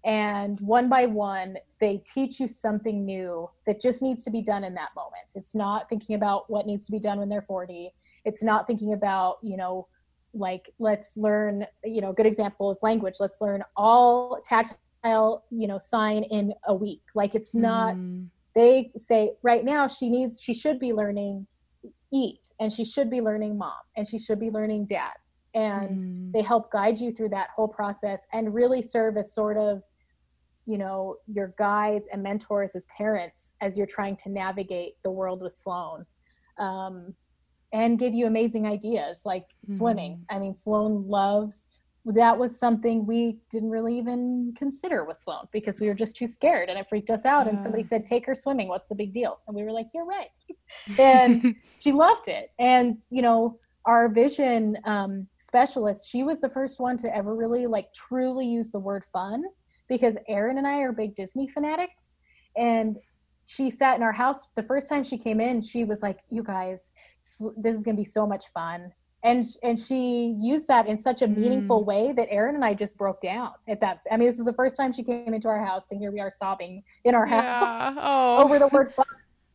[0.05, 4.65] and one by one they teach you something new that just needs to be done
[4.65, 7.91] in that moment it's not thinking about what needs to be done when they're 40
[8.25, 9.87] it's not thinking about you know
[10.35, 15.67] like let's learn you know a good example is language let's learn all tactile you
[15.67, 18.31] know sign in a week like it's not Mhm.
[18.55, 21.47] they say right now she needs she should be learning
[22.13, 25.13] eat and she should be learning mom and she should be learning dad
[25.55, 26.33] and Mhm.
[26.33, 29.83] they help guide you through that whole process and really serve as sort of
[30.67, 35.43] you know your guides and mentors as parents as you're trying to navigate the world
[35.43, 36.07] with sloan
[36.59, 37.15] um,
[37.75, 39.77] and give you amazing ideas like mm-hmm.
[39.77, 40.25] swimming.
[40.31, 41.67] I mean sloan loves
[42.07, 46.27] that was something we didn't really even consider with sloan because we were just too
[46.27, 47.49] scared and it freaked us out.
[47.49, 49.41] And somebody said take her swimming what's the big deal?
[49.47, 50.29] And we were like you're right.
[50.99, 52.53] And she loved it.
[52.59, 57.67] And you know our vision um, specialist she was the first one to ever really
[57.67, 59.45] like truly use the word fun
[59.89, 62.15] because Aaron and I are big Disney fanatics.
[62.57, 62.97] And
[63.47, 66.43] she sat in our house the first time she came in, she was like, You
[66.43, 66.91] guys,
[67.57, 68.93] this is going to be so much fun.
[69.23, 71.87] And, and she used that in such a meaningful mm.
[71.87, 74.01] way that Aaron and I just broke down at that.
[74.13, 76.21] I mean, this was the first time she came into our house, and here we
[76.21, 78.45] are sobbing in our house oh.
[78.45, 79.07] over the word fun.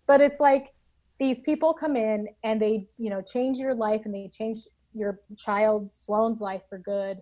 [0.08, 0.74] But it's like
[1.20, 4.60] these people come in and they, you know, change your life and they change
[4.94, 7.20] your child Sloan's life for good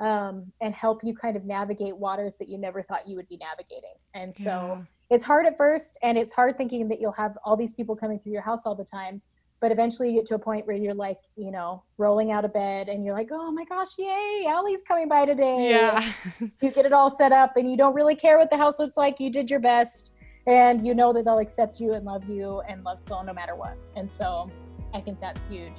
[0.00, 3.36] um, and help you kind of navigate waters that you never thought you would be
[3.36, 3.94] navigating.
[4.14, 5.14] And so yeah.
[5.14, 8.18] it's hard at first, and it's hard thinking that you'll have all these people coming
[8.18, 9.20] through your house all the time.
[9.60, 12.52] But eventually you get to a point where you're like, you know, rolling out of
[12.52, 15.68] bed and you're like, oh my gosh, yay, Allie's coming by today.
[15.70, 16.12] Yeah.
[16.40, 18.96] you get it all set up and you don't really care what the house looks
[18.96, 19.20] like.
[19.20, 20.12] You did your best
[20.46, 23.54] and you know that they'll accept you and love you and love Sloan no matter
[23.54, 23.76] what.
[23.96, 24.50] And so
[24.94, 25.78] I think that's huge.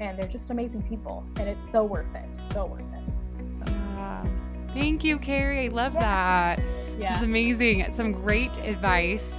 [0.00, 1.24] And they're just amazing people.
[1.36, 2.36] And it's so worth it.
[2.52, 3.02] So worth it.
[4.74, 5.66] Thank you, Kari.
[5.66, 6.00] I love yeah.
[6.56, 6.60] that.
[6.98, 7.14] Yeah.
[7.14, 7.86] It's amazing.
[7.92, 9.30] Some great advice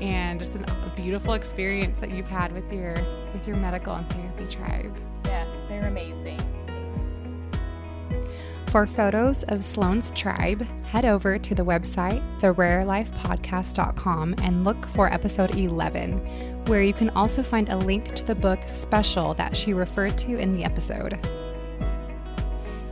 [0.00, 2.96] and just an, a beautiful experience that you've had with your
[3.32, 4.96] with your medical and therapy tribe.
[5.24, 6.40] Yes, they're amazing.
[8.72, 15.54] For photos of Sloan's tribe, head over to the website, therarelifepodcast.com, and look for episode
[15.56, 20.16] 11, where you can also find a link to the book special that she referred
[20.16, 21.18] to in the episode.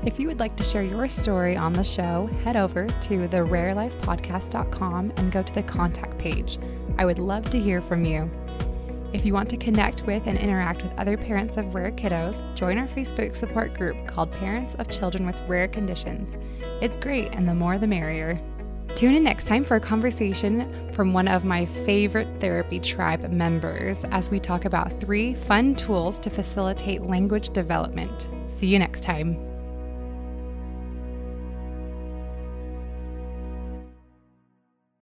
[0.04, 5.12] If you would like to share your story on the show, head over to therarelifepodcast.com
[5.16, 6.58] and go to the contact page.
[6.98, 8.30] I would love to hear from you.
[9.12, 12.78] If you want to connect with and interact with other parents of rare kiddos, join
[12.78, 16.36] our Facebook support group called Parents of Children with Rare Conditions.
[16.80, 18.40] It's great, and the more the merrier.
[18.94, 24.04] Tune in next time for a conversation from one of my favorite therapy tribe members
[24.12, 28.28] as we talk about three fun tools to facilitate language development.
[28.58, 29.49] See you next time.